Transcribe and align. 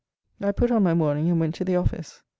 I 0.41 0.51
put 0.51 0.71
on 0.71 0.81
my 0.81 0.95
mourning 0.95 1.29
and 1.29 1.39
went 1.39 1.53
to 1.53 1.63
the 1.63 1.75
office. 1.75 2.23